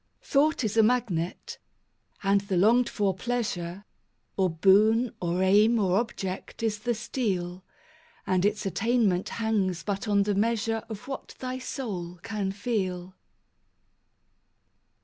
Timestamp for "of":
10.89-11.07